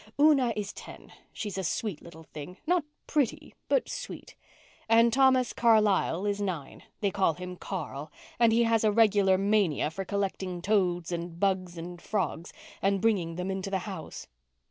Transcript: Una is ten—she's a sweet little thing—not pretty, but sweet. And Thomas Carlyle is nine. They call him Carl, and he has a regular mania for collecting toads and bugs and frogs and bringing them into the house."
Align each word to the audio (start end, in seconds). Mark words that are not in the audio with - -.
Una 0.19 0.51
is 0.55 0.73
ten—she's 0.73 1.59
a 1.59 1.63
sweet 1.63 2.01
little 2.01 2.23
thing—not 2.23 2.83
pretty, 3.05 3.53
but 3.69 3.87
sweet. 3.87 4.35
And 4.89 5.13
Thomas 5.13 5.53
Carlyle 5.53 6.25
is 6.25 6.41
nine. 6.41 6.81
They 7.01 7.11
call 7.11 7.35
him 7.35 7.55
Carl, 7.55 8.11
and 8.39 8.51
he 8.51 8.63
has 8.63 8.83
a 8.83 8.91
regular 8.91 9.37
mania 9.37 9.91
for 9.91 10.03
collecting 10.03 10.59
toads 10.63 11.11
and 11.11 11.39
bugs 11.39 11.77
and 11.77 12.01
frogs 12.01 12.51
and 12.81 12.99
bringing 12.99 13.35
them 13.35 13.51
into 13.51 13.69
the 13.69 13.77
house." 13.85 14.27